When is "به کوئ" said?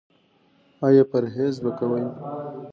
1.63-2.03